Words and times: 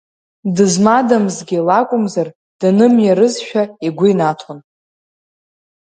Дызмадамзгьы 0.55 1.57
лакәымзар 1.67 2.27
данымиарызшәа 2.59 3.63
игәы 3.85 4.07
инаҭон. 4.11 4.59